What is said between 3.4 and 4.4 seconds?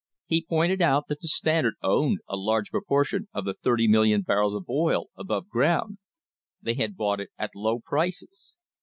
the 30,000,000